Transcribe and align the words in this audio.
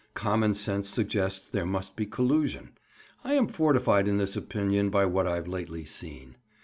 Common 0.15 0.55
sense 0.55 0.89
suggests 0.89 1.47
there 1.47 1.63
must 1.63 1.95
be 1.95 2.07
collusion. 2.07 2.71
I 3.23 3.35
am 3.35 3.45
fortified 3.47 4.07
in 4.07 4.17
this 4.17 4.35
opinion 4.35 4.89
by 4.89 5.05
what 5.05 5.27
I've 5.27 5.47
lately 5.47 5.85
seen. 5.85 6.37